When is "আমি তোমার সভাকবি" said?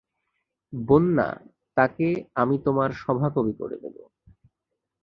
2.35-3.53